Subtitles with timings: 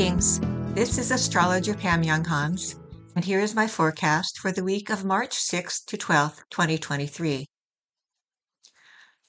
[0.00, 0.40] Greetings.
[0.74, 2.76] This is astrologer Pam Younghans,
[3.14, 7.46] and here is my forecast for the week of March 6th to 12th, 2023.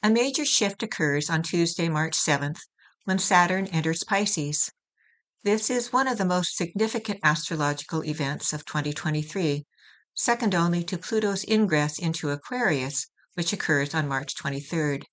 [0.02, 2.60] A major shift occurs on Tuesday, March 7th,
[3.04, 4.72] when Saturn enters Pisces.
[5.44, 9.66] This is one of the most significant astrological events of 2023,
[10.14, 15.04] second only to Pluto's ingress into Aquarius, which occurs on March 23rd.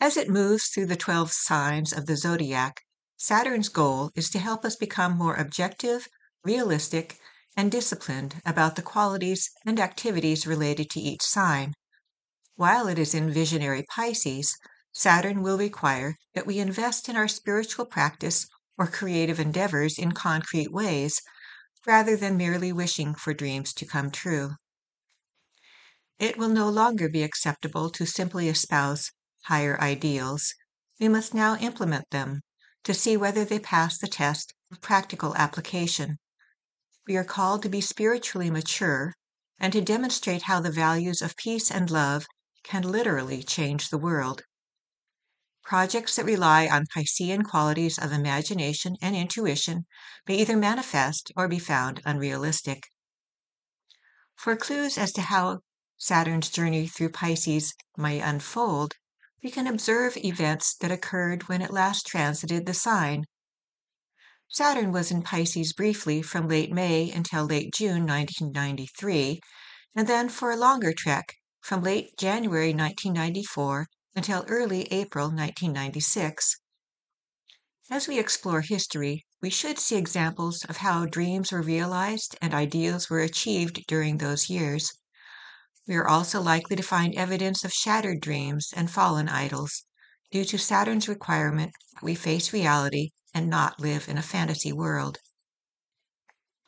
[0.00, 2.84] As it moves through the 12 signs of the zodiac,
[3.20, 6.06] Saturn's goal is to help us become more objective,
[6.44, 7.18] realistic,
[7.56, 11.74] and disciplined about the qualities and activities related to each sign.
[12.54, 14.56] While it is in visionary Pisces,
[14.92, 18.46] Saturn will require that we invest in our spiritual practice
[18.78, 21.20] or creative endeavors in concrete ways
[21.84, 24.54] rather than merely wishing for dreams to come true.
[26.20, 29.10] It will no longer be acceptable to simply espouse
[29.46, 30.54] higher ideals.
[31.00, 32.42] We must now implement them
[32.84, 36.18] to see whether they pass the test of practical application.
[37.06, 39.14] We are called to be spiritually mature
[39.58, 42.26] and to demonstrate how the values of peace and love
[42.62, 44.42] can literally change the world.
[45.62, 49.86] Projects that rely on Piscean qualities of imagination and intuition
[50.26, 52.90] may either manifest or be found unrealistic.
[54.36, 55.60] For clues as to how
[55.96, 58.94] Saturn's journey through Pisces may unfold,
[59.42, 63.24] we can observe events that occurred when it last transited the sign.
[64.48, 69.40] Saturn was in Pisces briefly from late May until late June 1993,
[69.94, 73.86] and then for a longer trek from late January 1994
[74.16, 76.56] until early April 1996.
[77.90, 83.08] As we explore history, we should see examples of how dreams were realized and ideals
[83.08, 84.92] were achieved during those years.
[85.88, 89.86] We are also likely to find evidence of shattered dreams and fallen idols
[90.30, 95.16] due to Saturn's requirement that we face reality and not live in a fantasy world.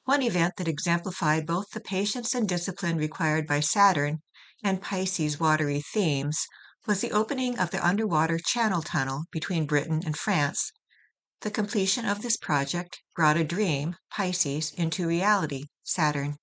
[0.05, 4.23] One event that exemplified both the patience and discipline required by Saturn
[4.65, 6.47] and Pisces' watery themes
[6.87, 10.73] was the opening of the underwater channel tunnel between Britain and France.
[11.43, 16.39] The completion of this project brought a dream, Pisces, into reality, Saturn.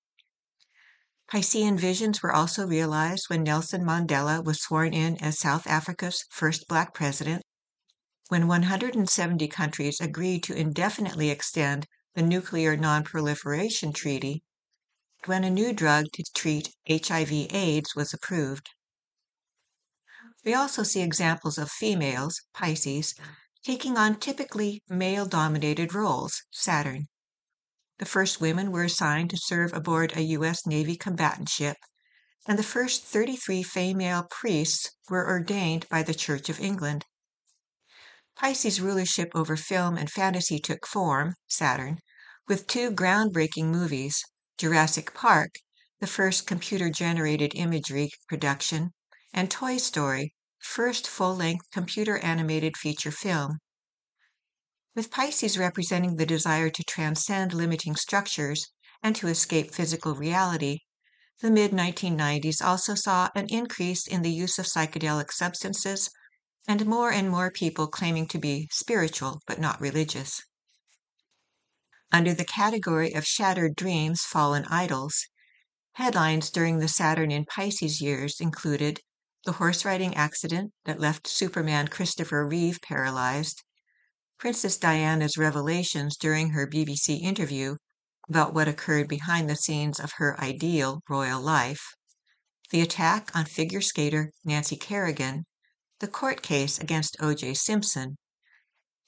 [1.30, 6.66] Piscean visions were also realized when Nelson Mandela was sworn in as South Africa's first
[6.66, 7.42] black president,
[8.28, 14.42] when 170 countries agreed to indefinitely extend the Nuclear Nonproliferation Treaty,
[15.26, 18.70] when a new drug to treat HIV/AIDS was approved.
[20.46, 23.14] We also see examples of females, Pisces,
[23.62, 27.08] taking on typically male dominated roles, Saturn.
[27.98, 30.64] The first women were assigned to serve aboard a U.S.
[30.66, 31.76] Navy combatant ship,
[32.46, 37.04] and the first 33 female priests were ordained by the Church of England.
[38.36, 41.98] Pisces' rulership over film and fantasy took form, Saturn,
[42.46, 44.22] with two groundbreaking movies
[44.58, 45.56] Jurassic Park,
[45.98, 48.92] the first computer generated imagery production,
[49.32, 53.58] and Toy Story, first full length computer animated feature film.
[54.98, 58.66] With Pisces representing the desire to transcend limiting structures
[59.00, 60.80] and to escape physical reality,
[61.40, 66.10] the mid 1990s also saw an increase in the use of psychedelic substances
[66.66, 70.42] and more and more people claiming to be spiritual but not religious.
[72.10, 75.28] Under the category of shattered dreams, fallen idols,
[75.92, 79.00] headlines during the Saturn in Pisces years included
[79.44, 83.62] the horse riding accident that left Superman Christopher Reeve paralyzed,
[84.38, 87.76] Princess Diana's revelations during her BBC interview
[88.28, 91.94] about what occurred behind the scenes of her ideal royal life,
[92.70, 95.44] the attack on figure skater Nancy Kerrigan,
[95.98, 97.54] the court case against O.J.
[97.54, 98.16] Simpson,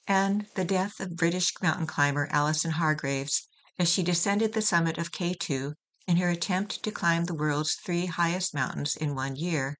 [0.09, 3.47] and the death of British mountain climber Alison Hargreaves
[3.79, 5.75] as she descended the summit of K2
[6.09, 9.77] in her attempt to climb the world's three highest mountains in one year.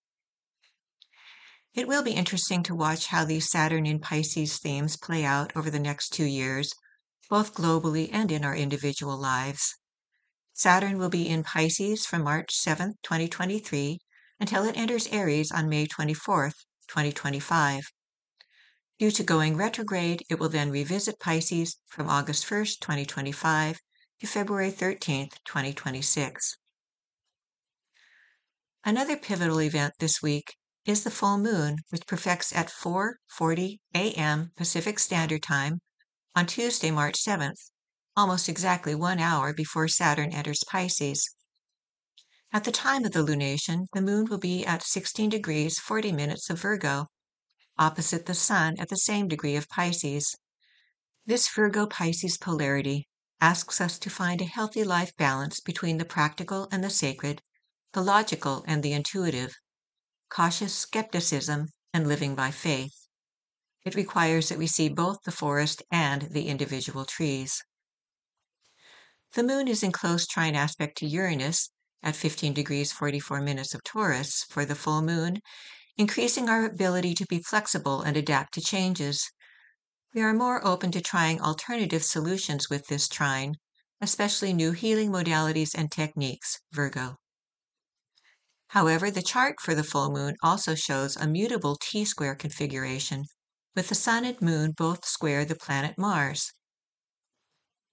[1.73, 5.71] It will be interesting to watch how these Saturn in Pisces themes play out over
[5.71, 6.75] the next two years,
[7.29, 9.77] both globally and in our individual lives.
[10.53, 14.01] Saturn will be in Pisces from March 7, 2023,
[14.41, 16.51] until it enters Aries on May 24,
[16.89, 17.93] 2025.
[18.99, 23.79] Due to going retrograde, it will then revisit Pisces from August 1, 2025
[24.19, 26.57] to February 13, 2026.
[28.85, 34.51] Another pivotal event this week is the full moon, which perfects at 4:40 a.m.
[34.57, 35.81] Pacific Standard Time
[36.35, 37.71] on Tuesday, March 7th,
[38.17, 41.35] almost exactly 1 hour before Saturn enters Pisces.
[42.53, 46.49] At the time of the lunation, the moon will be at 16 degrees 40 minutes
[46.51, 47.07] of Virgo,
[47.79, 50.35] opposite the sun at the same degree of Pisces.
[51.27, 53.07] This Virgo Pisces polarity
[53.41, 57.43] asks us to find a healthy life balance between the practical and the sacred,
[57.93, 59.55] the logical and the intuitive,
[60.31, 63.09] cautious skepticism and living by faith.
[63.85, 67.63] It requires that we see both the forest and the individual trees.
[69.35, 71.71] The moon is in close trine aspect to Uranus
[72.03, 75.41] at 15 degrees 44 minutes of Taurus for the full moon,
[75.97, 79.31] increasing our ability to be flexible and adapt to changes.
[80.13, 83.55] We are more open to trying alternative solutions with this trine,
[84.01, 87.20] especially new healing modalities and techniques, Virgo.
[88.71, 93.25] However, the chart for the full moon also shows a mutable T square configuration,
[93.75, 96.53] with the sun and moon both square the planet Mars.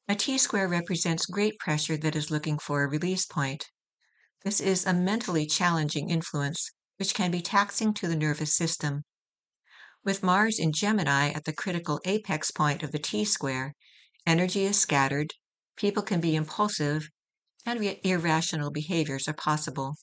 [0.08, 3.66] A T square represents great pressure that is looking for a release point.
[4.44, 9.04] This is a mentally challenging influence, which can be taxing to the nervous system.
[10.06, 13.74] With Mars in Gemini at the critical apex point of the T square,
[14.28, 15.34] energy is scattered,
[15.76, 17.10] people can be impulsive,
[17.66, 19.96] and irrational behaviors are possible.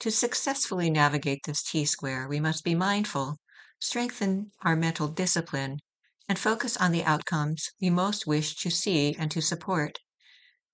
[0.00, 3.38] To successfully navigate this T square, we must be mindful,
[3.80, 5.80] strengthen our mental discipline,
[6.28, 9.98] and focus on the outcomes we most wish to see and to support.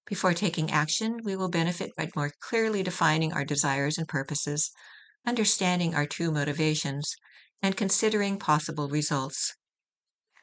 [0.07, 4.71] Before taking action, we will benefit by more clearly defining our desires and purposes,
[5.25, 7.15] understanding our true motivations,
[7.63, 9.55] and considering possible results.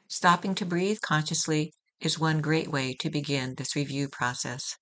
[0.08, 4.78] Stopping to breathe consciously is one great way to begin this review process.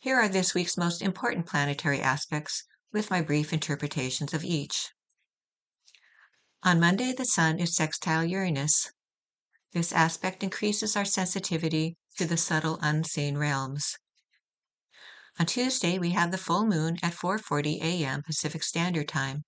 [0.00, 2.62] Here are this week's most important planetary aspects
[2.92, 4.92] with my brief interpretations of each.
[6.62, 8.92] On Monday, the Sun is sextile Uranus.
[9.72, 13.96] This aspect increases our sensitivity to the subtle unseen realms.
[15.40, 18.22] On Tuesday, we have the full moon at 4:40 a.m.
[18.22, 19.44] Pacific Standard Time.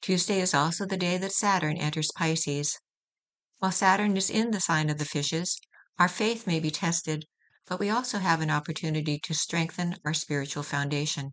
[0.00, 2.80] Tuesday is also the day that Saturn enters Pisces.
[3.58, 5.60] While Saturn is in the sign of the fishes,
[5.98, 7.26] our faith may be tested,
[7.66, 11.32] but we also have an opportunity to strengthen our spiritual foundation.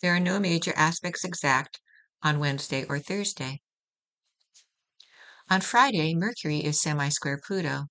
[0.00, 1.80] There are no major aspects exact
[2.22, 3.60] on Wednesday or Thursday.
[5.48, 7.86] On Friday, Mercury is semi-square Pluto.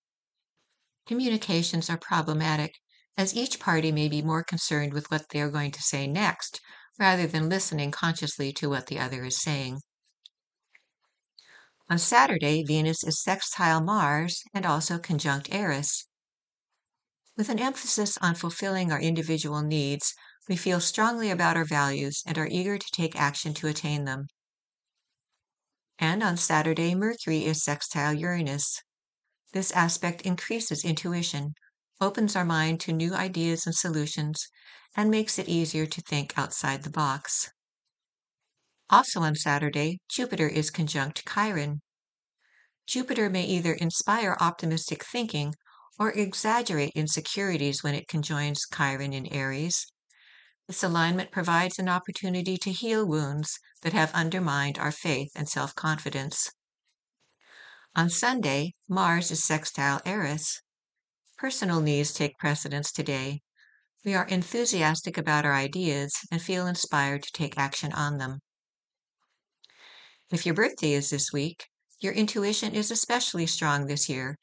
[1.05, 2.75] Communications are problematic,
[3.17, 6.61] as each party may be more concerned with what they are going to say next,
[6.97, 9.81] rather than listening consciously to what the other is saying.
[11.89, 16.07] On Saturday, Venus is sextile Mars and also conjunct Eris.
[17.39, 20.13] With an emphasis on fulfilling our individual needs,
[20.49, 24.27] we feel strongly about our values and are eager to take action to attain them.
[25.97, 28.81] And on Saturday, Mercury is sextile Uranus.
[29.53, 31.53] This aspect increases intuition,
[32.01, 34.45] opens our mind to new ideas and solutions,
[34.93, 37.49] and makes it easier to think outside the box.
[38.89, 41.79] Also on Saturday, Jupiter is conjunct Chiron.
[42.85, 45.55] Jupiter may either inspire optimistic thinking
[45.99, 49.85] or exaggerate insecurities when it conjoins Chiron in Aries.
[50.65, 55.75] This alignment provides an opportunity to heal wounds that have undermined our faith and self
[55.75, 56.49] confidence.
[57.95, 60.61] On Sunday, Mars is sextile Eris.
[61.37, 63.41] Personal needs take precedence today.
[64.05, 68.39] We are enthusiastic about our ideas and feel inspired to take action on them.
[70.29, 71.65] If your birthday is this week,
[71.99, 74.37] your intuition is especially strong this year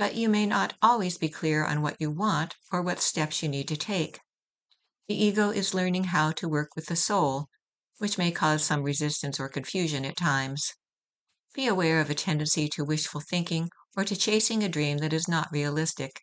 [0.00, 3.48] but you may not always be clear on what you want or what steps you
[3.50, 4.18] need to take.
[5.08, 7.50] The ego is learning how to work with the soul,
[7.98, 10.72] which may cause some resistance or confusion at times.
[11.52, 15.28] Be aware of a tendency to wishful thinking or to chasing a dream that is
[15.28, 16.22] not realistic.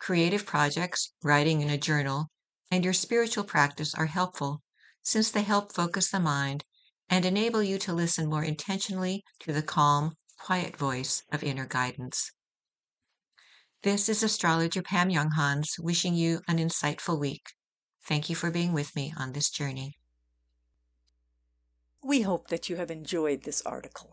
[0.00, 2.26] Creative projects, writing in a journal,
[2.72, 4.62] and your spiritual practice are helpful
[5.04, 6.64] since they help focus the mind
[7.08, 12.32] and enable you to listen more intentionally to the calm, quiet voice of inner guidance.
[13.82, 17.54] This is astrologer Pam Younghans wishing you an insightful week.
[18.04, 19.96] Thank you for being with me on this journey.
[22.04, 24.10] We hope that you have enjoyed this article.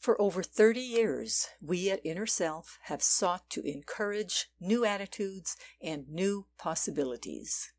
[0.00, 6.08] For over 30 years, we at Inner Self have sought to encourage new attitudes and
[6.08, 7.72] new possibilities.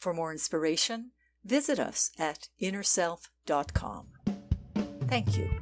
[0.00, 1.12] For more inspiration,
[1.44, 4.06] visit us at innerself.com.
[5.08, 5.61] Thank you.